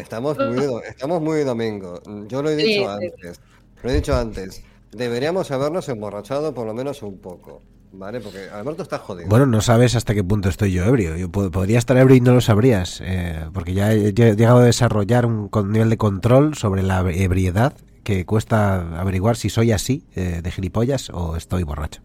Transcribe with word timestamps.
Estamos 0.00 0.36
muy, 0.38 0.66
estamos 0.88 1.20
muy 1.22 1.40
domingo. 1.44 2.00
Yo 2.28 2.42
lo 2.42 2.50
he 2.50 2.56
dicho 2.56 2.68
Sí, 2.68 2.74
sí. 2.78 2.84
antes. 2.84 3.40
Lo 3.82 3.90
he 3.90 3.94
dicho 3.94 4.16
antes. 4.16 4.62
Deberíamos 4.92 5.50
habernos 5.50 5.88
emborrachado 5.88 6.52
por 6.54 6.66
lo 6.66 6.74
menos 6.74 7.02
un 7.02 7.18
poco. 7.18 7.62
¿Vale? 7.92 8.20
Porque 8.20 8.48
Alberto 8.50 8.84
está 8.84 8.98
jodido. 8.98 9.28
Bueno, 9.28 9.46
no 9.46 9.60
sabes 9.60 9.96
hasta 9.96 10.14
qué 10.14 10.22
punto 10.22 10.48
estoy 10.48 10.70
yo 10.70 10.84
ebrio. 10.84 11.16
Yo 11.16 11.28
pod- 11.28 11.50
podría 11.50 11.76
estar 11.76 11.96
ebrio 11.96 12.14
y 12.16 12.20
no 12.20 12.32
lo 12.32 12.40
sabrías, 12.40 13.00
eh, 13.04 13.46
porque 13.52 13.74
ya 13.74 13.92
he, 13.92 14.10
he 14.10 14.12
llegado 14.12 14.58
a 14.58 14.64
desarrollar 14.64 15.26
un 15.26 15.48
con- 15.48 15.72
nivel 15.72 15.90
de 15.90 15.96
control 15.96 16.54
sobre 16.54 16.84
la 16.84 17.00
ebriedad 17.00 17.74
que 18.04 18.24
cuesta 18.26 19.00
averiguar 19.00 19.36
si 19.36 19.50
soy 19.50 19.72
así, 19.72 20.04
eh, 20.14 20.40
de 20.40 20.50
gilipollas, 20.52 21.10
o 21.10 21.34
estoy 21.36 21.64
borracho. 21.64 22.00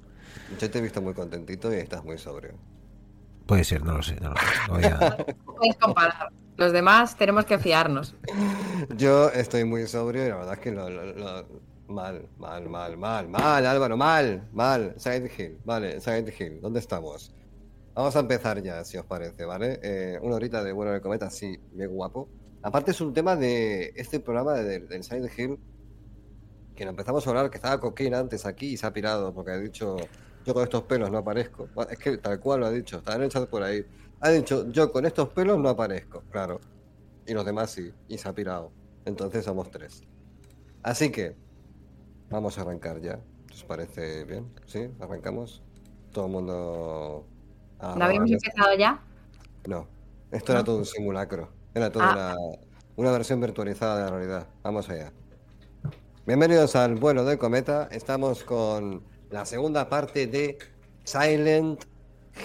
Yo 0.59 0.71
te 0.71 0.79
he 0.79 0.81
visto 0.81 1.03
muy 1.03 1.13
contentito 1.13 1.71
y 1.71 1.77
estás 1.77 2.03
muy 2.03 2.17
sobrio. 2.17 2.53
Puede 3.45 3.63
ser, 3.63 3.83
no 3.83 3.93
lo 3.97 4.01
sé. 4.01 4.15
No 4.21 4.29
lo 4.31 4.35
sé. 4.37 4.43
Voy 4.71 4.83
a- 4.85 5.17
Puedes 5.45 5.75
comparar. 5.79 6.29
Los 6.57 6.71
demás 6.71 7.17
tenemos 7.17 7.45
que 7.45 7.59
fiarnos. 7.59 8.15
Yo 8.97 9.29
estoy 9.29 9.65
muy 9.65 9.87
sobrio 9.87 10.25
y 10.25 10.29
la 10.29 10.37
verdad 10.37 10.53
es 10.53 10.59
que 10.59 10.71
lo, 10.71 10.89
lo- 10.89 11.05
lo- 11.13 11.45
mal, 11.87 12.27
mal, 12.37 12.67
mal, 12.69 12.97
mal, 12.97 13.27
mal, 13.27 13.65
Álvaro, 13.65 13.97
mal, 13.97 14.47
mal. 14.53 14.93
Silent 14.97 15.37
Hill, 15.39 15.57
vale, 15.65 15.99
Silent 15.99 16.29
Hill, 16.39 16.59
¿dónde 16.61 16.79
estamos? 16.79 17.33
Vamos 17.93 18.15
a 18.15 18.19
empezar 18.19 18.61
ya, 18.61 18.83
si 18.83 18.97
os 18.97 19.05
parece, 19.05 19.45
¿vale? 19.45 19.79
Eh, 19.83 20.19
una 20.21 20.35
horita 20.35 20.63
de 20.63 20.71
vuelo 20.71 20.91
de 20.91 21.01
cometa, 21.01 21.29
sí, 21.29 21.57
bien 21.71 21.91
guapo. 21.91 22.27
Aparte 22.61 22.91
es 22.91 23.01
un 23.01 23.13
tema 23.13 23.35
de 23.35 23.93
este 23.95 24.19
programa 24.19 24.53
de- 24.53 24.79
del 24.79 25.03
Silent 25.03 25.37
Hill 25.37 25.57
que 26.75 26.83
lo 26.83 26.89
empezamos 26.89 27.25
a 27.25 27.29
hablar, 27.29 27.49
que 27.49 27.57
estaba 27.57 27.79
Coquín 27.79 28.13
antes 28.13 28.45
aquí 28.45 28.73
y 28.73 28.77
se 28.77 28.85
ha 28.85 28.91
pirado 28.91 29.33
porque 29.33 29.51
ha 29.51 29.57
dicho, 29.57 29.95
yo 30.45 30.53
con 30.53 30.63
estos 30.63 30.83
pelos 30.83 31.09
no 31.09 31.19
aparezco. 31.19 31.69
Es 31.89 31.97
que 31.97 32.17
tal 32.17 32.39
cual 32.39 32.61
lo 32.61 32.65
ha 32.65 32.71
dicho, 32.71 32.97
está 32.97 33.15
en 33.15 33.29
por 33.47 33.63
ahí. 33.63 33.85
Ha 34.25 34.31
dicho, 34.31 34.67
yo 34.71 34.91
con 34.91 35.05
estos 35.05 35.29
pelos 35.29 35.59
no 35.59 35.69
aparezco, 35.69 36.23
claro. 36.31 36.59
Y 37.27 37.33
los 37.35 37.45
demás 37.45 37.69
sí, 37.69 37.93
y 38.07 38.17
se 38.17 38.27
ha 38.27 38.33
pirado. 38.33 38.71
Entonces 39.05 39.45
somos 39.45 39.69
tres. 39.69 40.01
Así 40.81 41.11
que, 41.11 41.35
vamos 42.31 42.57
a 42.57 42.61
arrancar 42.61 42.99
ya. 43.01 43.19
¿Os 43.53 43.63
parece 43.65 44.23
bien? 44.23 44.51
¿Sí? 44.65 44.89
¿Arrancamos? 44.99 45.61
Todo 46.11 46.25
el 46.25 46.31
mundo... 46.31 47.27
a 47.77 47.95
¿No 47.95 48.03
habíamos 48.05 48.31
empezado 48.31 48.75
ya? 48.75 48.99
No, 49.67 49.87
esto 50.31 50.53
era 50.53 50.63
todo 50.63 50.79
un 50.79 50.85
simulacro. 50.85 51.49
Era 51.75 51.91
todo 51.91 52.01
Ah. 52.01 52.33
una, 52.35 52.35
una 52.95 53.11
versión 53.11 53.39
virtualizada 53.39 53.97
de 53.97 54.03
la 54.05 54.09
realidad. 54.09 54.47
Vamos 54.63 54.89
allá. 54.89 55.13
Bienvenidos 56.25 56.75
al 56.75 56.95
vuelo 56.95 57.25
del 57.25 57.37
cometa. 57.37 57.89
Estamos 57.91 58.43
con 58.43 59.03
la 59.29 59.45
segunda 59.45 59.87
parte 59.87 60.25
de 60.25 60.57
Silent 61.03 61.83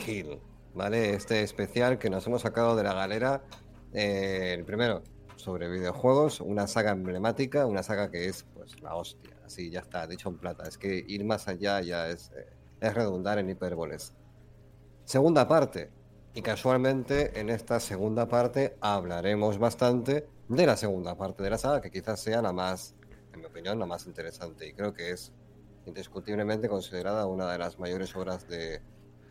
Hill. 0.06 0.40
¿Vale? 0.74 1.14
Este 1.14 1.42
especial 1.42 1.98
que 1.98 2.10
nos 2.10 2.26
hemos 2.26 2.42
sacado 2.42 2.76
de 2.76 2.84
la 2.84 2.94
galera. 2.94 3.42
eh, 3.92 4.54
el 4.56 4.64
primero, 4.64 5.02
sobre 5.36 5.68
videojuegos, 5.70 6.40
una 6.40 6.66
saga 6.66 6.92
emblemática, 6.92 7.66
una 7.66 7.82
saga 7.82 8.10
que 8.10 8.26
es 8.26 8.44
pues 8.54 8.80
la 8.82 8.94
hostia. 8.94 9.36
Así 9.44 9.70
ya 9.70 9.80
está, 9.80 10.06
dicho 10.06 10.28
en 10.28 10.38
plata. 10.38 10.64
Es 10.68 10.78
que 10.78 11.04
ir 11.08 11.24
más 11.24 11.48
allá 11.48 11.80
ya 11.80 12.08
es, 12.08 12.30
eh, 12.36 12.46
es 12.80 12.94
redundar 12.94 13.38
en 13.38 13.50
hipérboles. 13.50 14.14
Segunda 15.04 15.48
parte. 15.48 15.90
Y 16.34 16.42
casualmente 16.42 17.40
en 17.40 17.50
esta 17.50 17.80
segunda 17.80 18.28
parte 18.28 18.76
hablaremos 18.80 19.58
bastante 19.58 20.28
de 20.48 20.66
la 20.66 20.76
segunda 20.76 21.16
parte 21.16 21.42
de 21.42 21.50
la 21.50 21.58
saga, 21.58 21.80
que 21.80 21.90
quizás 21.90 22.20
sea 22.20 22.40
la 22.42 22.52
más, 22.52 22.94
en 23.32 23.40
mi 23.40 23.46
opinión, 23.46 23.78
la 23.80 23.86
más 23.86 24.06
interesante. 24.06 24.68
Y 24.68 24.72
creo 24.74 24.92
que 24.92 25.10
es 25.10 25.32
indiscutiblemente 25.86 26.68
considerada 26.68 27.26
una 27.26 27.50
de 27.50 27.58
las 27.58 27.80
mayores 27.80 28.14
obras 28.14 28.46
de, 28.48 28.80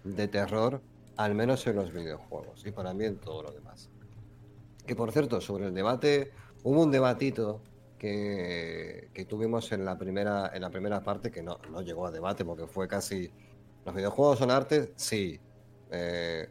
de 0.04 0.28
terror, 0.28 0.82
al 1.20 1.36
menos 1.36 1.68
en 1.68 1.76
los 1.76 1.92
videojuegos. 1.92 2.66
Y 2.66 2.72
para 2.72 2.94
mí 2.94 3.04
en 3.04 3.18
todo 3.18 3.44
lo 3.44 3.52
demás. 3.52 3.90
Que 4.88 4.96
por 4.96 5.12
cierto, 5.12 5.42
sobre 5.42 5.66
el 5.66 5.74
debate, 5.74 6.32
hubo 6.64 6.82
un 6.82 6.92
debatito 6.92 7.62
que, 7.98 9.10
que 9.14 9.26
tuvimos 9.26 9.70
en 9.74 9.84
la 9.84 9.98
primera, 9.98 10.50
en 10.54 10.62
la 10.62 10.70
primera 10.70 11.04
parte 11.04 11.30
que 11.30 11.44
no, 11.44 11.60
no 11.70 11.82
llegó 11.82 12.08
a 12.08 12.12
debate 12.12 12.46
porque 12.46 12.68
fue 12.68 12.88
casi. 12.88 13.30
¿Los 13.86 13.94
videojuegos 13.94 14.40
son 14.40 14.50
arte? 14.50 14.94
Sí. 14.96 15.42
Eh, 15.92 16.48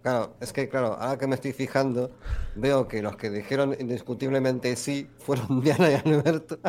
claro, 0.00 0.36
es 0.40 0.52
que 0.52 0.68
claro, 0.68 0.94
ahora 0.94 1.18
que 1.18 1.26
me 1.26 1.34
estoy 1.34 1.52
fijando, 1.52 2.12
veo 2.54 2.86
que 2.86 3.02
los 3.02 3.16
que 3.16 3.30
dijeron 3.30 3.74
indiscutiblemente 3.80 4.76
sí 4.76 5.10
fueron 5.18 5.60
Diana 5.60 5.90
y 5.90 5.94
Alberto. 5.94 6.60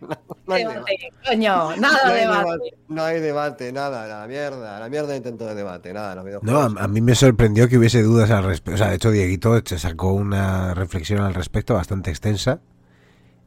No, 0.00 0.16
no 0.46 0.54
hay 0.54 0.64
debate. 0.64 0.94
Debate, 0.94 1.10
coño, 1.24 1.76
nada 1.76 1.98
No 2.02 2.12
de 2.12 2.14
hay 2.14 2.26
debate. 2.26 2.56
debate, 2.56 2.78
no 2.88 3.02
hay 3.04 3.20
debate, 3.20 3.72
nada, 3.72 4.06
la 4.06 4.26
mierda, 4.28 4.78
la 4.80 4.88
mierda 4.88 5.16
intento 5.16 5.46
de 5.46 5.54
debate, 5.54 5.92
nada, 5.92 6.14
los 6.14 6.24
No, 6.40 6.60
a, 6.60 6.66
a 6.66 6.88
mí 6.88 7.00
me 7.00 7.14
sorprendió 7.14 7.68
que 7.68 7.78
hubiese 7.78 8.02
dudas 8.02 8.30
al 8.30 8.44
respecto. 8.44 8.74
O 8.74 8.78
sea, 8.78 8.88
de 8.90 8.96
hecho, 8.96 9.10
Dieguito 9.10 9.60
se 9.64 9.78
sacó 9.78 10.12
una 10.12 10.74
reflexión 10.74 11.20
al 11.20 11.34
respecto 11.34 11.74
bastante 11.74 12.10
extensa. 12.10 12.60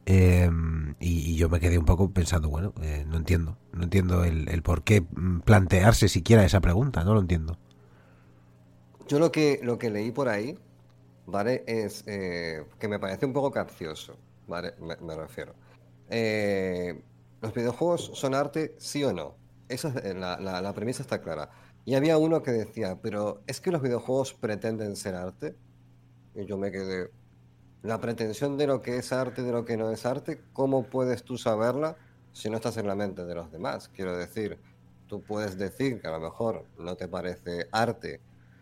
eh, 0.05 0.49
y, 0.99 1.31
y 1.33 1.37
yo 1.37 1.49
me 1.49 1.59
quedé 1.61 1.77
un 1.79 1.85
poco 1.85 2.11
pensando, 2.13 2.49
bueno, 2.49 2.73
eh, 2.81 3.05
no 3.07 3.17
entiendo. 3.17 3.57
No 3.73 3.83
entiendo 3.85 4.23
el, 4.25 4.49
el 4.49 4.63
por 4.63 4.83
qué 4.83 5.01
mm, 5.01 5.41
plantearse 5.41 6.09
siquiera 6.09 6.45
esa 6.45 6.61
pregunta. 6.61 7.03
No 7.05 7.13
lo 7.15 7.21
entiendo. 7.21 7.57
Yo 9.07 9.19
lo 9.19 9.31
que, 9.31 9.59
lo 9.63 9.77
que 9.77 9.89
leí 9.89 10.11
por 10.11 10.29
ahí, 10.29 10.57
¿vale? 11.25 11.63
Es 11.67 12.03
eh, 12.07 12.65
que 12.79 12.87
me 12.87 12.99
parece 12.99 13.25
un 13.25 13.33
poco 13.33 13.51
capcioso, 13.51 14.19
¿vale? 14.47 14.75
Me, 14.79 14.97
me 14.97 15.15
refiero. 15.15 15.55
Eh, 16.09 17.01
¿Los 17.41 17.53
videojuegos 17.53 18.11
son 18.13 18.33
arte, 18.33 18.75
sí 18.77 19.03
o 19.03 19.13
no? 19.13 19.35
Esa 19.69 19.89
es, 19.89 19.95
eh, 20.03 20.13
la, 20.13 20.73
premisa 20.73 21.01
está 21.01 21.21
clara. 21.21 21.49
Y 21.85 21.95
había 21.95 22.17
uno 22.17 22.43
que 22.43 22.51
decía, 22.51 22.99
pero 23.01 23.41
¿es 23.47 23.61
que 23.61 23.71
los 23.71 23.81
videojuegos 23.81 24.33
pretenden 24.33 24.95
ser 24.95 25.15
arte? 25.15 25.55
Y 26.35 26.45
yo 26.45 26.57
me 26.57 26.71
quedé, 26.71 27.11
la 27.81 27.99
pretensión 28.01 28.57
de 28.57 28.67
lo 28.67 28.81
que 28.81 28.97
es 28.97 29.13
arte, 29.13 29.43
de 29.43 29.51
lo 29.51 29.63
que 29.65 29.77
no 29.77 29.89
es 29.91 30.05
arte, 30.05 30.41
¿cómo 30.53 30.83
puedes 30.83 31.23
tú 31.23 31.37
saberla 31.37 31.95
si 32.33 32.49
no 32.49 32.57
estás 32.57 32.77
en 32.77 32.87
la 32.87 32.95
mente 32.95 33.25
de 33.25 33.35
los 33.35 33.51
demás? 33.51 33.89
Quiero 33.89 34.17
decir, 34.17 34.59
tú 35.07 35.21
puedes 35.21 35.57
decir 35.57 36.01
que 36.01 36.07
a 36.07 36.11
lo 36.11 36.19
mejor 36.19 36.65
no 36.77 36.95
te 36.95 37.07
parece 37.07 37.67
arte 37.71 38.19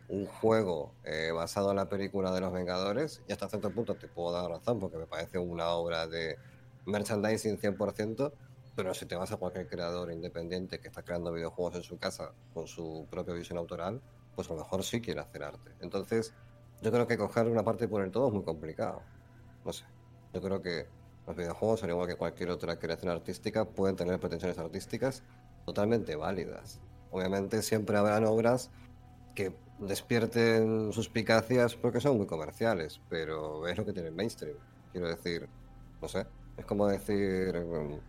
un 0.10 0.26
juego 0.26 0.94
eh, 1.04 1.32
basado 1.34 1.72
en 1.72 1.78
la 1.78 1.90
película 1.90 2.32
de 2.32 2.42
los 2.42 2.54
Vengadores, 2.54 3.22
y 3.28 3.34
hasta 3.34 3.50
cierto 3.50 3.72
punto 3.72 3.96
te 3.96 4.08
puedo 4.08 4.32
dar 4.32 4.50
razón 4.50 4.80
porque 4.80 4.98
me 4.98 5.06
parece 5.06 5.38
una 5.38 5.70
obra 5.70 6.08
de 6.08 6.38
merchandising 6.88 7.60
100%, 7.60 8.31
pero 8.75 8.94
si 8.94 9.06
te 9.06 9.16
vas 9.16 9.31
a 9.31 9.38
cualquier 9.38 9.68
creador 9.68 10.12
independiente 10.12 10.80
que 10.80 10.88
está 10.88 11.04
creando 11.04 11.31
videojuegos 11.31 11.75
en 11.75 11.84
su 11.84 11.98
casa 11.98 12.31
con 12.54 12.68
su 12.68 13.07
propia 13.10 13.34
visión 13.34 13.57
autoral, 13.57 14.01
pues 14.36 14.50
a 14.50 14.54
lo 14.54 14.60
mejor 14.60 14.84
sí 14.84 15.01
quiere 15.01 15.19
hacer 15.19 15.44
arte. 15.44 15.72
Entonces, 15.81 16.34
yo 16.81 16.92
creo 16.92 17.07
que 17.07 17.18
coger 17.18 17.48
una 17.48 17.63
parte 17.63 17.88
por 17.88 18.04
el 18.04 18.12
todo 18.12 18.28
es 18.28 18.34
muy 18.34 18.44
complicado. 18.44 19.01
No 19.66 19.74
sé. 19.74 19.84
Yo 20.34 20.42
creo 20.42 20.62
que 20.62 20.86
los 21.25 21.36
videojuegos, 21.36 21.84
al 21.84 21.89
igual 21.89 22.07
que 22.07 22.16
cualquier 22.16 22.51
otra 22.51 22.78
creación 22.78 23.12
artística, 23.12 23.66
pueden 23.66 23.95
tener 23.95 24.19
pretensiones 24.19 24.57
artísticas 24.60 25.24
totalmente 25.66 26.16
válidas. 26.16 26.80
Obviamente 27.12 27.62
siempre 27.62 27.98
habrán 27.98 28.25
obras 28.25 28.69
que 29.33 29.54
despierten 29.80 30.94
suspicacias 30.94 31.75
porque 31.75 32.00
son 32.00 32.18
muy 32.18 32.28
comerciales, 32.28 33.01
pero 33.10 33.68
es 33.68 33.78
lo 33.78 33.86
que 33.86 33.94
tiene 33.94 34.10
el 34.10 34.16
mainstream. 34.16 34.57
Quiero 34.92 35.07
decir, 35.07 35.50
no 36.01 36.07
sé, 36.07 36.25
es 36.57 36.65
como 36.65 36.88
decir, 36.88 37.56
mm, 37.56 38.00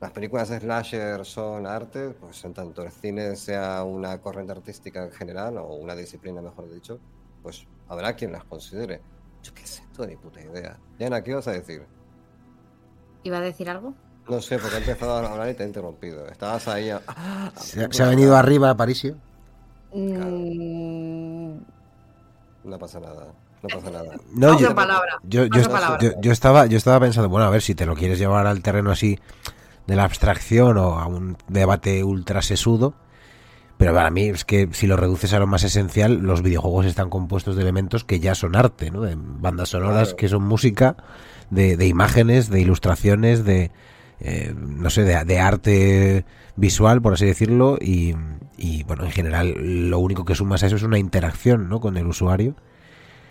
las 0.00 0.12
películas 0.12 0.48
de 0.48 0.60
slasher 0.60 1.24
son 1.26 1.66
arte, 1.66 2.10
pues 2.10 2.42
en 2.44 2.54
tanto 2.54 2.82
el 2.82 2.90
cine 2.90 3.36
sea 3.36 3.84
una 3.84 4.18
corriente 4.20 4.52
artística 4.52 5.02
en 5.04 5.12
general, 5.12 5.58
o 5.58 5.74
una 5.74 5.94
disciplina, 5.94 6.40
mejor 6.40 6.72
dicho, 6.72 6.98
pues 7.42 7.66
habrá 7.88 8.14
quien 8.14 8.32
las 8.32 8.44
considere. 8.44 9.02
Yo 9.42 9.52
qué 9.54 9.66
sé, 9.66 9.82
esto 9.82 10.06
ni 10.06 10.16
puta 10.16 10.40
idea. 10.40 10.78
Diana, 10.98 11.22
¿qué 11.22 11.34
vas 11.34 11.48
a 11.48 11.52
decir? 11.52 11.86
¿Iba 13.22 13.38
a 13.38 13.42
decir 13.42 13.68
algo? 13.68 13.94
No 14.28 14.40
sé, 14.40 14.58
porque 14.58 14.76
he 14.76 14.78
empezado 14.78 15.12
a 15.12 15.32
hablar 15.32 15.50
y 15.50 15.54
te 15.54 15.64
he 15.64 15.66
interrumpido. 15.66 16.26
Estabas 16.28 16.66
ahí. 16.68 16.90
a- 16.90 17.00
Se, 17.56 17.92
se 17.92 18.02
ha 18.02 18.08
venido 18.08 18.36
arriba 18.36 18.70
a 18.70 18.76
Parisio. 18.76 19.16
Mm, 19.92 21.58
No 22.64 22.78
pasa 22.78 23.00
nada. 23.00 23.34
No 23.62 23.68
pasa 23.68 23.90
nada. 23.90 24.14
No, 24.32 24.58
yo, 24.58 24.74
palabra. 24.74 25.18
yo, 25.22 25.48
palabra. 25.48 25.98
yo- 26.00 26.12
yo 26.20 26.32
estaba, 26.32 26.66
yo 26.66 26.78
estaba 26.78 27.00
pensando, 27.00 27.28
bueno, 27.28 27.46
a 27.46 27.50
ver 27.50 27.62
si 27.62 27.74
te 27.74 27.84
lo 27.86 27.94
quieres 27.94 28.18
llevar 28.18 28.46
al 28.46 28.62
terreno 28.62 28.90
así 28.90 29.18
de 29.86 29.96
la 29.96 30.04
abstracción 30.04 30.78
o 30.78 30.98
a 30.98 31.06
un 31.06 31.36
debate 31.48 32.02
ultra 32.04 32.40
sesudo. 32.42 32.94
Pero 33.76 33.94
para 33.94 34.10
mí 34.10 34.24
es 34.28 34.44
que 34.44 34.68
si 34.72 34.86
lo 34.86 34.96
reduces 34.96 35.32
a 35.32 35.38
lo 35.38 35.46
más 35.46 35.64
esencial, 35.64 36.18
los 36.18 36.42
videojuegos 36.42 36.84
están 36.86 37.08
compuestos 37.08 37.56
de 37.56 37.62
elementos 37.62 38.04
que 38.04 38.20
ya 38.20 38.34
son 38.34 38.54
arte, 38.54 38.90
¿no? 38.90 39.00
De 39.02 39.14
bandas 39.16 39.70
sonoras 39.70 40.08
Claro. 40.08 40.16
que 40.16 40.28
son 40.28 40.42
música, 40.44 40.96
de, 41.50 41.76
de 41.78 41.86
imágenes, 41.86 42.50
de 42.50 42.60
ilustraciones, 42.60 43.44
de, 43.44 43.70
eh, 44.20 44.54
no 44.54 44.90
sé, 44.90 45.04
de, 45.04 45.24
de 45.24 45.38
arte 45.40 46.24
visual, 46.56 47.00
por 47.00 47.14
así 47.14 47.24
decirlo, 47.24 47.78
y, 47.80 48.14
y, 48.58 48.84
bueno, 48.84 49.04
en 49.04 49.12
general 49.12 49.54
lo 49.88 49.98
único 49.98 50.26
que 50.26 50.34
sumas 50.34 50.62
a 50.62 50.66
eso 50.66 50.76
es 50.76 50.82
una 50.82 50.98
interacción, 50.98 51.70
¿no? 51.70 51.80
Con 51.80 51.96
el 51.96 52.06
usuario. 52.06 52.54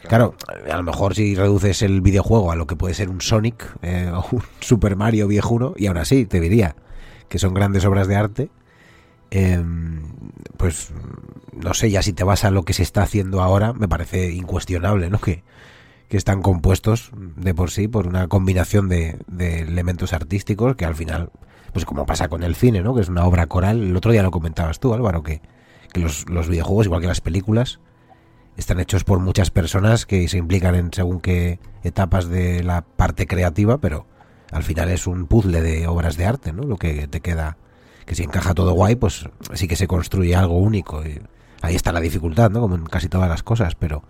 Claro, 0.08 0.36
a 0.72 0.78
lo 0.78 0.84
mejor 0.84 1.14
si 1.14 1.36
reduces 1.36 1.82
el 1.82 2.02
videojuego 2.02 2.52
a 2.52 2.56
lo 2.56 2.68
que 2.68 2.76
puede 2.76 2.94
ser 2.94 3.10
un 3.10 3.22
Sonic 3.22 3.76
eh, 3.82 4.12
o 4.14 4.26
un 4.32 4.44
Super 4.60 4.96
Mario 4.96 5.28
viejuno, 5.28 5.74
y 5.76 5.88
aún 5.88 5.98
así 5.98 6.26
te 6.26 6.40
diría 6.40 6.76
que 7.28 7.40
son 7.40 7.54
grandes 7.54 7.86
obras 7.86 8.08
de 8.08 8.16
arte, 8.16 8.50
eh, 9.32 9.64
pues 10.58 10.92
no 11.54 11.74
sé, 11.74 11.92
ya 11.92 12.02
si 12.02 12.14
te 12.14 12.24
vas 12.24 12.44
a 12.44 12.52
lo 12.52 12.64
que 12.64 12.74
se 12.74 12.84
está 12.84 13.04
haciendo 13.04 13.42
ahora, 13.42 13.74
me 13.74 13.88
parece 13.88 14.32
incuestionable, 14.32 15.10
¿no? 15.10 15.20
Que, 15.20 15.44
que 16.08 16.18
están 16.18 16.42
compuestos 16.42 17.12
de 17.16 17.54
por 17.54 17.70
sí 17.70 17.88
por 17.88 18.08
una 18.08 18.28
combinación 18.28 18.90
de, 18.90 19.20
de 19.28 19.62
elementos 19.62 20.14
artísticos 20.14 20.76
que 20.76 20.86
al 20.86 20.96
final, 20.96 21.32
pues 21.72 21.86
como 21.86 22.06
pasa 22.06 22.30
con 22.30 22.42
el 22.42 22.56
cine, 22.56 22.82
¿no? 22.82 22.96
Que 22.96 23.02
es 23.02 23.10
una 23.10 23.26
obra 23.26 23.46
coral. 23.46 23.84
El 23.84 23.96
otro 23.96 24.12
día 24.12 24.24
lo 24.24 24.32
comentabas 24.32 24.80
tú, 24.80 24.94
Álvaro, 24.94 25.22
que, 25.22 25.42
que 25.94 26.00
los, 26.00 26.28
los 26.30 26.50
videojuegos, 26.50 26.88
igual 26.88 27.02
que 27.02 27.08
las 27.08 27.22
películas, 27.22 27.80
están 28.60 28.80
hechos 28.80 29.04
por 29.04 29.20
muchas 29.20 29.52
personas 29.52 30.06
que 30.06 30.28
se 30.28 30.38
implican 30.38 30.76
en 30.76 30.94
según 30.94 31.22
qué 31.22 31.60
etapas 31.84 32.28
de 32.28 32.62
la 32.64 32.82
parte 32.82 33.26
creativa, 33.26 33.78
pero 33.78 34.06
al 34.52 34.64
final 34.64 34.90
es 34.90 35.08
un 35.08 35.28
puzzle 35.28 35.62
de 35.62 35.88
obras 35.88 36.18
de 36.18 36.26
arte, 36.26 36.52
¿no? 36.52 36.64
Lo 36.64 36.78
que 36.78 37.08
te 37.08 37.22
queda, 37.22 37.58
que 38.06 38.16
si 38.16 38.24
encaja 38.24 38.54
todo 38.54 38.74
guay, 38.74 38.96
pues 38.96 39.30
sí 39.54 39.68
que 39.68 39.78
se 39.78 39.88
construye 39.88 40.36
algo 40.36 40.58
único. 40.58 41.06
Y 41.06 41.22
ahí 41.62 41.76
está 41.76 41.92
la 41.94 42.02
dificultad, 42.02 42.52
¿no? 42.52 42.60
Como 42.60 42.76
en 42.76 42.86
casi 42.86 43.08
todas 43.08 43.30
las 43.30 43.44
cosas, 43.44 43.76
pero 43.76 44.04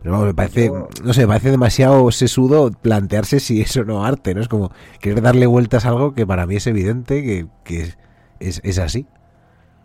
pero 0.00 0.12
vamos, 0.12 0.28
me 0.28 0.34
parece, 0.34 0.70
no 0.70 1.12
sé, 1.12 1.22
me 1.22 1.28
parece 1.28 1.50
demasiado 1.50 2.10
sesudo 2.12 2.70
plantearse 2.70 3.40
si 3.40 3.60
eso 3.60 3.84
no 3.84 4.04
arte, 4.04 4.34
¿no? 4.34 4.40
Es 4.40 4.48
como 4.48 4.72
querer 5.00 5.22
darle 5.22 5.46
vueltas 5.46 5.84
a 5.84 5.88
algo 5.88 6.14
que 6.14 6.26
para 6.26 6.46
mí 6.46 6.56
es 6.56 6.66
evidente 6.66 7.22
que, 7.24 7.46
que 7.64 7.82
es, 7.82 7.98
es, 8.38 8.60
es 8.62 8.78
así. 8.78 9.06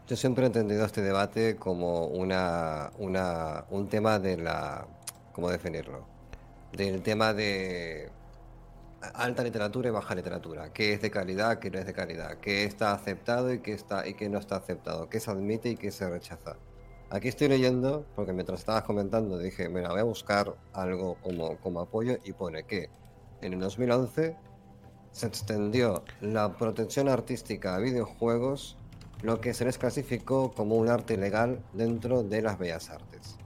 Yo 0.05 0.17
siempre 0.17 0.43
he 0.43 0.47
entendido 0.47 0.83
este 0.85 1.01
debate 1.01 1.55
como 1.55 2.07
una, 2.07 2.91
una, 2.97 3.63
un 3.69 3.87
tema 3.87 4.19
de 4.19 4.35
la. 4.35 4.85
¿Cómo 5.31 5.49
definirlo? 5.49 6.05
Del 6.73 7.01
tema 7.01 7.33
de 7.33 8.09
alta 9.13 9.43
literatura 9.43 9.87
y 9.87 9.91
baja 9.91 10.13
literatura. 10.13 10.73
¿Qué 10.73 10.91
es 10.91 11.01
de 11.01 11.09
calidad, 11.09 11.59
qué 11.59 11.71
no 11.71 11.79
es 11.79 11.85
de 11.85 11.93
calidad? 11.93 12.37
¿Qué 12.39 12.65
está 12.65 12.91
aceptado 12.91 13.53
y 13.53 13.59
qué, 13.59 13.71
está, 13.71 14.05
y 14.05 14.13
qué 14.15 14.27
no 14.27 14.39
está 14.39 14.57
aceptado? 14.57 15.07
¿Qué 15.07 15.21
se 15.21 15.31
admite 15.31 15.69
y 15.69 15.77
qué 15.77 15.89
se 15.89 16.09
rechaza? 16.09 16.57
Aquí 17.09 17.29
estoy 17.29 17.47
leyendo, 17.47 18.05
porque 18.13 18.33
mientras 18.33 18.59
estabas 18.59 18.83
comentando 18.83 19.37
dije, 19.37 19.69
mira, 19.69 19.89
voy 19.91 20.01
a 20.01 20.03
buscar 20.03 20.53
algo 20.73 21.15
como, 21.23 21.57
como 21.59 21.79
apoyo 21.79 22.17
y 22.25 22.33
pone 22.33 22.63
que 22.63 22.89
en 23.41 23.53
el 23.53 23.59
2011 23.61 24.35
se 25.13 25.27
extendió 25.27 26.03
la 26.19 26.57
protección 26.57 27.07
artística 27.07 27.75
a 27.75 27.79
videojuegos, 27.79 28.77
lo 29.23 29.39
que 29.39 29.53
se 29.53 29.65
les 29.65 29.77
clasificó 29.77 30.51
como 30.51 30.75
un 30.75 30.89
arte 30.89 31.17
legal 31.17 31.59
dentro 31.73 32.23
de 32.23 32.41
las 32.41 32.59
bellas 32.59 32.89
artes. 32.89 33.37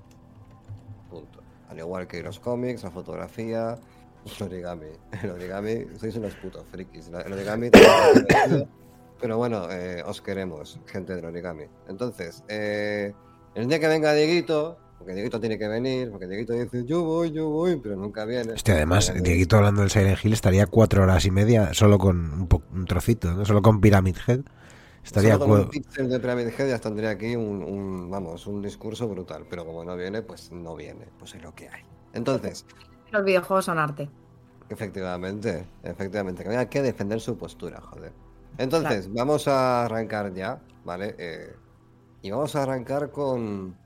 Punto. 1.09 1.39
Al 1.69 1.77
igual 1.77 2.07
que 2.07 2.21
los 2.23 2.39
cómics, 2.39 2.83
la 2.83 2.91
fotografía, 2.91 3.77
el 4.25 4.43
origami. 4.45 4.87
El 5.23 5.29
origami, 5.29 5.85
sois 5.99 6.15
unos 6.15 6.33
putos 6.35 6.65
frikis. 6.71 7.09
El 7.09 7.31
origami 7.31 7.69
pero 9.21 9.37
bueno, 9.37 9.71
eh, 9.71 10.03
os 10.05 10.19
queremos, 10.21 10.79
gente 10.87 11.15
del 11.15 11.25
origami. 11.25 11.65
Entonces, 11.87 12.43
eh, 12.47 13.13
el 13.53 13.67
día 13.67 13.79
que 13.79 13.87
venga 13.87 14.13
Dieguito, 14.13 14.79
porque 14.97 15.13
Dieguito 15.13 15.39
tiene 15.39 15.59
que 15.59 15.67
venir, 15.67 16.09
porque 16.09 16.27
Dieguito 16.27 16.53
dice 16.53 16.85
yo 16.85 17.03
voy, 17.03 17.31
yo 17.31 17.49
voy, 17.49 17.77
pero 17.77 17.95
nunca 17.95 18.25
viene. 18.25 18.53
Este, 18.53 18.71
además, 18.71 19.13
Dieguito 19.21 19.57
hablando 19.57 19.81
del 19.81 19.91
Silent 19.91 20.23
Hill 20.23 20.33
estaría 20.33 20.65
cuatro 20.65 21.03
horas 21.03 21.25
y 21.25 21.31
media 21.31 21.75
solo 21.75 21.99
con 21.99 22.17
un, 22.17 22.63
un 22.73 22.85
trocito, 22.85 23.31
¿no? 23.31 23.45
Solo 23.45 23.61
con 23.61 23.79
Pyramid 23.79 24.17
Head. 24.27 24.41
Estaría 25.07 25.33
Solo 25.33 25.45
con 25.45 25.59
un 25.61 25.69
pixel 25.69 26.09
de 26.09 26.19
Pyramid 26.19 26.47
Head 26.47 26.69
ya 26.69 26.79
tendría 26.79 27.11
aquí 27.11 27.35
un, 27.35 27.63
un, 27.63 28.09
vamos, 28.09 28.45
un 28.45 28.61
discurso 28.61 29.07
brutal, 29.07 29.45
pero 29.49 29.65
como 29.65 29.83
no 29.85 29.95
viene, 29.95 30.21
pues 30.21 30.51
no 30.51 30.75
viene, 30.75 31.07
pues 31.17 31.33
es 31.35 31.41
lo 31.41 31.55
que 31.55 31.69
hay. 31.69 31.81
Entonces, 32.13 32.65
Los 33.11 33.23
videojuegos 33.23 33.65
son 33.65 33.79
arte. 33.79 34.09
efectivamente, 34.69 35.65
efectivamente, 35.83 36.43
que 36.43 36.49
hay 36.55 36.67
que 36.67 36.81
defender 36.81 37.21
su 37.21 37.37
postura, 37.37 37.79
joder. 37.81 38.11
Entonces, 38.57 39.11
vamos 39.13 39.47
a 39.47 39.85
arrancar 39.85 40.33
ya, 40.33 40.61
¿vale? 40.83 41.15
Eh, 41.17 41.55
y 42.21 42.31
vamos 42.31 42.55
a 42.55 42.63
arrancar 42.63 43.11
con, 43.11 43.77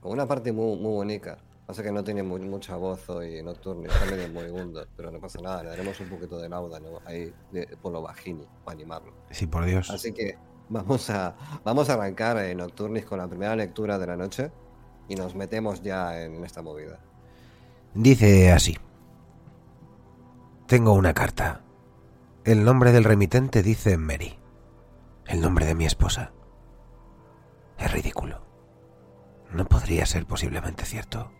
con 0.00 0.12
una 0.12 0.26
parte 0.26 0.52
muy, 0.52 0.76
muy 0.78 0.92
bonita. 0.92 1.38
Pasa 1.66 1.82
que 1.82 1.92
no 1.92 2.04
tiene 2.04 2.22
mu- 2.22 2.38
mucha 2.38 2.76
voz 2.76 3.08
hoy 3.10 3.42
nocturno, 3.42 3.88
está 3.88 4.06
medio 4.06 4.28
moribundo, 4.28 4.86
pero 4.96 5.10
no 5.10 5.20
pasa 5.20 5.40
nada, 5.40 5.62
le 5.64 5.70
daremos 5.70 6.00
un 6.00 6.08
poquito 6.08 6.38
de 6.38 6.48
lauda, 6.48 6.80
¿no? 6.80 7.00
Ahí, 7.04 7.32
de, 7.50 7.66
por 7.82 7.92
lo 7.92 8.00
bajini, 8.02 8.46
para 8.64 8.74
animarlo. 8.76 9.12
Sí, 9.30 9.46
por 9.46 9.64
Dios. 9.64 9.90
Así 9.90 10.12
que 10.12 10.38
vamos 10.68 11.10
a, 11.10 11.34
vamos 11.64 11.90
a 11.90 11.94
arrancar 11.94 12.38
en 12.38 12.58
Nocturnis 12.58 13.04
con 13.04 13.18
la 13.18 13.28
primera 13.28 13.56
lectura 13.56 13.98
de 13.98 14.06
la 14.06 14.16
noche 14.16 14.50
y 15.08 15.14
nos 15.14 15.34
metemos 15.34 15.82
ya 15.82 16.22
en 16.22 16.44
esta 16.44 16.62
movida. 16.62 17.00
Dice 17.94 18.52
así. 18.52 18.76
Tengo 20.66 20.92
una 20.92 21.14
carta. 21.14 21.62
El 22.44 22.64
nombre 22.64 22.92
del 22.92 23.04
remitente 23.04 23.62
dice 23.62 23.96
Mary. 23.96 24.38
El 25.26 25.40
nombre 25.40 25.66
de 25.66 25.74
mi 25.74 25.86
esposa. 25.86 26.32
Es 27.78 27.92
ridículo. 27.92 28.42
No 29.52 29.64
podría 29.64 30.04
ser 30.04 30.26
posiblemente 30.26 30.84
cierto. 30.84 31.32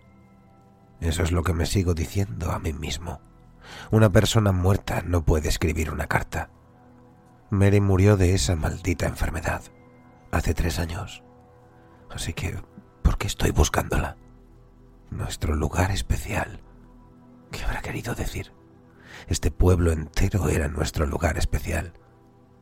Eso 1.01 1.23
es 1.23 1.33
lo 1.33 1.43
que 1.43 1.53
me 1.53 1.67
sigo 1.67 1.95
diciendo 1.95 2.51
a 2.51 2.59
mí 2.59 2.73
mismo. 2.73 3.21
Una 3.91 4.11
persona 4.11 4.53
muerta 4.53 5.03
no 5.03 5.25
puede 5.25 5.49
escribir 5.49 5.91
una 5.91 6.07
carta. 6.07 6.51
Mary 7.51 7.81
murió 7.81 8.19
de 8.19 8.35
esa 8.35 8.57
maldita 8.57 9.07
enfermedad 9.07 9.63
hace 10.31 10.53
tres 10.53 10.79
años. 10.79 11.23
Así 12.11 12.35
que, 12.35 12.63
¿por 13.03 13.17
qué 13.17 13.27
estoy 13.27 13.53
buscándola? 13.53 14.17
Nuestro 15.11 15.55
lugar 15.55 15.91
especial. 15.91 16.61
¿Qué 17.51 17.65
habrá 17.65 17.81
querido 17.81 18.15
decir? 18.15 18.53
Este 19.29 19.51
pueblo 19.51 19.93
entero 19.93 20.51
era 20.51 20.69
nuestro 20.69 21.07
lugar 21.07 21.39
especial. 21.39 21.95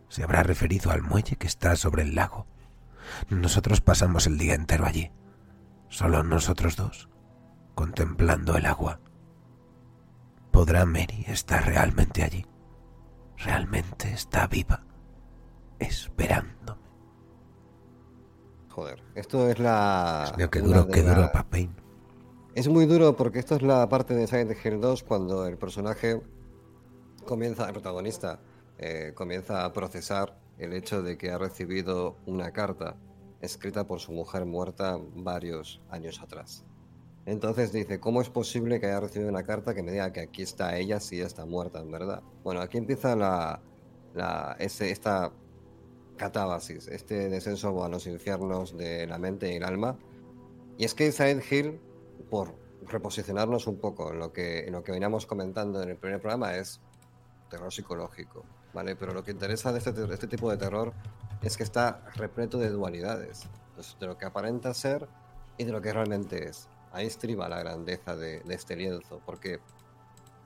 Se 0.09 0.23
habrá 0.23 0.45
referido 0.45 0.93
al 0.93 1.03
muelle 1.03 1.35
que 1.35 1.49
está 1.49 1.75
sobre 1.75 2.03
el 2.03 2.15
lago. 2.15 2.47
Nosotros 3.29 3.81
pasamos 3.81 4.29
el 4.29 4.39
día 4.39 4.55
entero 4.55 4.87
allí. 4.87 5.11
Solo 5.89 6.23
nosotros 6.23 6.77
dos, 6.77 7.09
contemplando 7.75 8.57
el 8.57 8.67
agua. 8.67 9.01
¿Podrá 10.53 10.87
Mary 10.87 11.25
estar 11.27 11.67
realmente 11.67 12.23
allí? 12.23 12.47
¿Realmente 13.39 14.13
está 14.13 14.47
viva? 14.47 14.83
Esperándome. 15.79 16.81
Joder, 18.71 19.03
esto 19.15 19.49
es 19.49 19.59
la. 19.59 20.33
Una 20.35 20.47
duro, 20.47 20.85
duro. 20.85 21.31
Es 22.55 22.69
muy 22.69 22.87
duro 22.87 23.17
porque 23.17 23.39
esto 23.39 23.57
es 23.57 23.63
la 23.63 23.89
parte 23.89 24.15
de 24.15 24.27
Silent 24.27 24.57
Hill 24.65 24.81
2 24.81 25.03
cuando 25.03 25.47
el 25.47 25.59
personaje 25.59 26.23
comienza, 27.27 27.67
el 27.67 27.73
protagonista, 27.73 28.41
eh, 28.79 29.13
comienza 29.15 29.65
a 29.65 29.73
procesar 29.73 30.39
el 30.59 30.73
hecho 30.73 31.03
de 31.03 31.19
que 31.19 31.31
ha 31.31 31.39
recibido 31.39 32.17
una 32.25 32.53
carta 32.53 32.97
escrita 33.41 33.87
por 33.87 34.01
su 34.01 34.13
mujer 34.13 34.47
muerta 34.47 34.99
varios 35.15 35.83
años 35.91 36.21
atrás. 36.21 36.65
Entonces 37.27 37.73
dice, 37.73 37.99
¿cómo 37.99 38.23
es 38.23 38.31
posible 38.31 38.79
que 38.79 38.87
haya 38.87 39.01
recibido 39.01 39.29
una 39.29 39.43
carta 39.43 39.75
que 39.75 39.83
me 39.83 39.91
diga 39.91 40.13
que 40.13 40.21
aquí 40.21 40.43
está 40.43 40.79
ella 40.79 41.01
si 41.01 41.17
ella 41.17 41.27
está 41.27 41.45
muerta 41.45 41.81
en 41.81 41.91
verdad? 41.91 42.23
Bueno, 42.45 42.61
aquí 42.61 42.79
empieza 42.79 43.17
la, 43.17 43.61
esta 44.59 45.33
catábasis, 46.17 46.87
este 46.87 47.29
descenso 47.29 47.85
a 47.85 47.89
los 47.89 48.07
infiernos 48.07 48.77
de 48.77 49.09
la 49.09 49.19
mente 49.19 49.53
y 49.53 49.57
el 49.57 49.65
alma. 49.65 49.99
Y 50.79 50.85
es 50.85 50.95
que 50.95 51.11
Silent 51.11 51.43
Hill, 51.51 51.81
por 52.31 52.55
reposicionarnos 52.87 53.67
un 53.67 53.79
poco 53.79 54.13
en 54.13 54.21
lo 54.21 54.33
que, 54.33 54.61
en 54.69 54.81
veníamos 54.87 55.27
comentando 55.27 55.83
en 55.83 55.91
el 55.91 55.97
primer 55.97 56.21
programa, 56.21 56.55
es 56.55 56.81
terror 57.51 57.73
psicológico. 57.73 58.45
¿vale? 58.73 58.95
Pero 58.95 59.13
lo 59.13 59.25
que 59.25 59.33
interesa 59.33 59.73
de 59.73 59.79
este, 59.79 59.91
este 59.91 60.29
tipo 60.29 60.49
de 60.49 60.59
terror 60.59 60.93
es 61.43 61.57
que 61.57 61.65
está 61.65 62.05
repleto 62.15 62.59
de 62.59 62.69
dualidades, 62.69 63.49
pues, 63.75 63.97
de 63.99 64.07
lo 64.07 64.17
que 64.17 64.27
aparenta 64.27 64.73
ser 64.75 65.09
y 65.59 65.65
de 65.65 65.73
lo 65.73 65.81
que 65.81 65.93
realmente 65.93 66.49
es. 66.49 66.69
Ahí 66.97 67.07
estriba 67.09 67.47
la 67.47 67.59
grandeza 67.59 68.17
de, 68.17 68.41
de 68.41 68.55
este 68.55 68.75
lienzo, 68.75 69.21
porque 69.27 69.61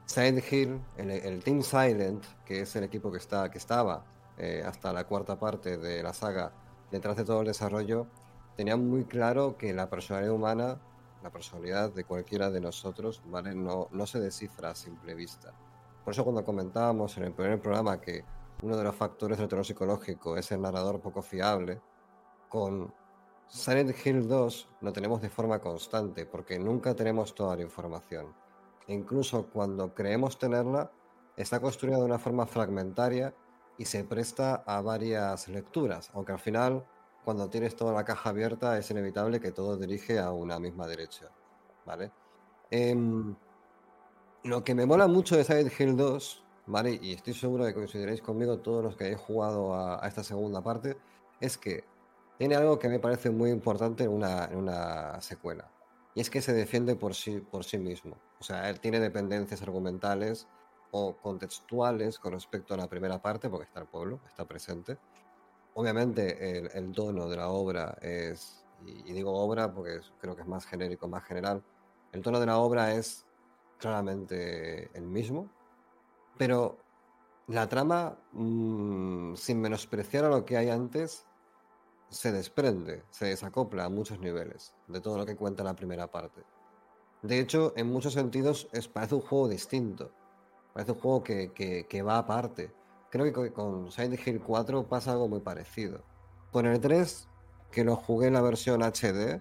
Silent 0.05 0.53
Hill, 0.53 0.81
el, 0.97 1.11
el, 1.13 1.45
Team 1.45 1.63
Silent, 1.63 2.25
que 2.45 2.63
es 2.63 2.75
el 2.75 2.83
equipo 2.83 3.13
que, 3.13 3.19
está, 3.19 3.49
que 3.53 3.59
estaba 3.59 4.05
eh, 4.37 4.61
hasta 4.67 4.93
la 4.93 5.05
cuarta 5.05 5.39
parte 5.39 5.79
de 5.79 6.03
la 6.03 6.13
saga 6.13 6.51
detrás 6.91 7.17
de 7.17 7.25
todo 7.25 7.43
el 7.43 7.47
desarrollo, 7.47 8.09
tenía 8.57 8.77
muy 8.77 9.05
claro 9.05 9.57
que 9.57 9.73
la 9.73 9.89
personalidad 9.89 10.35
humana, 10.35 10.81
la 11.23 11.31
personalidad 11.31 11.93
de 11.93 12.03
cualquiera 12.03 12.51
de 12.51 12.61
nosotros, 12.61 13.23
¿vale? 13.27 13.55
no, 13.55 13.87
no 13.93 14.07
se 14.07 14.19
descifra 14.19 14.71
a 14.71 14.75
simple 14.75 15.15
vista. 15.15 15.53
Por 16.05 16.15
eso 16.15 16.25
cuando 16.25 16.45
comentábamos 16.45 17.17
en 17.17 17.23
el 17.23 17.33
primer 17.33 17.61
programa 17.61 18.01
que 18.01 18.25
uno 18.65 18.77
de 18.77 18.83
los 18.83 18.97
factores 18.97 19.39
del 19.39 19.47
terror 19.47 19.65
psicológico 19.65 20.37
es 20.37 20.51
el 20.51 20.61
narrador 20.61 21.01
poco 21.01 21.23
fiable, 21.23 21.81
con 22.49 22.93
Silent 23.51 23.95
Hill 24.07 24.29
2 24.29 24.69
lo 24.81 24.93
tenemos 24.93 25.21
de 25.21 25.29
forma 25.29 25.59
constante 25.59 26.25
porque 26.25 26.59
nunca 26.59 26.95
tenemos 26.95 27.35
toda 27.35 27.57
la 27.57 27.63
información. 27.63 28.33
Incluso 28.87 29.51
cuando 29.51 29.93
creemos 29.93 30.39
tenerla, 30.39 30.91
está 31.37 31.61
construida 31.61 31.99
de 31.99 32.05
una 32.05 32.19
forma 32.19 32.47
fragmentaria 32.47 33.35
y 33.77 33.85
se 33.85 34.05
presta 34.05 34.63
a 34.67 34.81
varias 34.81 35.49
lecturas, 35.49 36.11
aunque 36.15 36.33
al 36.33 36.39
final, 36.39 36.87
cuando 37.25 37.49
tienes 37.49 37.75
toda 37.75 37.93
la 37.93 38.05
caja 38.05 38.31
abierta, 38.31 38.79
es 38.79 38.91
inevitable 38.91 39.41
que 39.41 39.53
todo 39.53 39.77
dirige 39.77 40.19
a 40.19 40.33
una 40.33 40.59
misma 40.59 40.87
derecha. 40.87 41.29
¿Vale? 41.85 42.13
Eh, 42.71 42.95
lo 44.45 44.65
que 44.65 44.75
me 44.75 44.87
mola 44.87 45.07
mucho 45.07 45.37
de 45.37 45.45
Silent 45.45 45.73
Hill 45.79 45.97
2, 45.97 46.45
¿vale? 46.67 46.99
Y 47.03 47.13
estoy 47.13 47.35
seguro 47.35 47.65
de 47.65 47.71
que 47.71 47.77
coincidiréis 47.81 48.23
conmigo 48.23 48.59
todos 48.59 48.83
los 48.83 48.97
que 48.97 49.05
hayáis 49.05 49.21
jugado 49.21 49.75
a, 49.75 50.07
esta 50.07 50.23
segunda 50.23 50.63
parte, 50.63 50.97
es 51.41 51.59
que 51.59 51.85
tiene 52.41 52.57
algo 52.57 52.79
que 52.79 52.89
me 52.89 52.99
parece 52.99 53.29
muy 53.29 53.51
importante 53.51 54.05
en 54.05 54.11
una, 54.13 54.47
en 54.47 54.57
una 54.57 55.21
secuela. 55.21 55.71
Y 56.15 56.23
es 56.23 56.31
que 56.31 56.41
se 56.41 56.55
defiende 56.55 56.97
por 56.97 57.15
sí, 57.15 57.39
por 57.39 57.65
sí 57.65 57.77
mismo. 57.77 58.17
O 58.41 58.45
sea, 58.45 58.71
él 58.71 58.81
tiene 58.81 58.99
dependencias 58.99 59.61
argumentales 59.61 60.49
o 60.91 61.19
contextuales 61.19 62.19
con 62.19 62.33
respecto 62.33 62.73
a 62.73 62.79
la 62.79 62.89
primera 62.89 63.21
parte, 63.21 63.51
porque 63.51 63.67
está 63.67 63.81
el 63.81 63.89
pueblo, 63.89 64.21
está 64.27 64.47
presente. 64.47 64.97
Obviamente 65.75 66.67
el, 66.79 66.93
tono 66.93 67.29
de 67.29 67.37
la 67.37 67.51
obra 67.51 67.99
es, 68.01 68.65
y, 68.87 69.13
digo 69.13 69.35
obra 69.35 69.75
porque 69.75 70.01
creo 70.19 70.35
que 70.35 70.41
es 70.41 70.49
más 70.49 70.65
genérico, 70.65 71.09
más 71.09 71.25
general, 71.25 71.63
el 72.13 72.23
tono 72.23 72.41
de 72.41 72.47
la 72.47 72.57
obra 72.57 72.95
es 72.95 73.27
claramente 73.79 74.91
el 74.97 75.07
mismo, 75.07 75.51
pero 76.39 76.79
la 77.49 77.69
trama, 77.69 78.17
mmm, 78.33 79.35
sin 79.35 79.61
menospreciar 79.61 80.25
a 80.25 80.31
lo 80.31 80.47
que 80.47 80.57
hay 80.57 80.71
antes, 80.71 81.27
se 82.11 82.33
desprende, 82.33 83.05
se 83.11 83.27
desacopla 83.27 83.85
a 83.85 83.89
muchos 83.89 84.21
niveles 84.21 84.75
de 84.89 85.01
todo 85.01 85.17
lo 85.17 85.27
que 85.27 85.37
cuenta 85.37 85.65
la 85.65 85.75
primera 85.75 86.11
parte. 86.11 86.43
De 87.23 87.39
hecho, 87.39 87.73
en 87.77 87.87
muchos 87.89 88.15
sentidos 88.15 88.69
es, 88.73 88.89
parece 88.89 89.15
un 89.15 89.21
juego 89.21 89.49
distinto, 89.49 90.11
parece 90.75 90.93
un 90.93 90.99
juego 90.99 91.23
que, 91.23 91.53
que, 91.53 91.87
que 91.87 92.03
va 92.03 92.19
aparte. 92.19 92.73
Creo 93.11 93.33
que 93.33 93.53
con 93.53 93.91
Silent 93.91 94.27
Hill 94.27 94.41
4 94.41 94.89
pasa 94.89 95.13
algo 95.13 95.29
muy 95.29 95.41
parecido. 95.41 96.03
Con 96.51 96.67
el 96.67 96.81
3, 96.81 97.29
que 97.71 97.85
lo 97.85 97.97
jugué 97.97 98.29
en 98.29 98.35
la 98.35 98.43
versión 98.43 98.83
HD, 98.83 99.41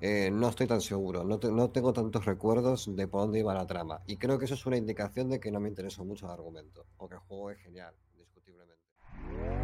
eh, 0.00 0.30
no 0.30 0.48
estoy 0.48 0.66
tan 0.66 0.80
seguro, 0.80 1.24
no, 1.24 1.38
no, 1.38 1.70
tengo 1.70 1.92
tantos 1.92 2.26
recuerdos 2.26 2.94
de 2.94 3.08
por 3.08 3.22
dónde 3.22 3.38
iba 3.38 3.54
la 3.54 3.66
trama. 3.66 4.02
Y 4.06 4.18
creo 4.18 4.38
que 4.38 4.44
eso 4.44 4.54
es 4.54 4.66
una 4.66 4.76
indicación 4.76 5.30
de 5.30 5.40
que 5.40 5.50
no 5.50 5.60
me 5.60 5.68
interesó 5.68 6.04
mucho 6.04 6.26
el 6.26 6.32
argumento, 6.32 6.84
porque 6.98 7.14
el 7.14 7.20
juego 7.22 7.50
es 7.50 7.58
genial, 7.60 7.94
indiscutiblemente. 8.12 9.63